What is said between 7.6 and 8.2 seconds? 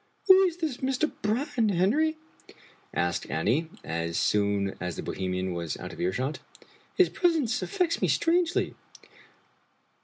af fects me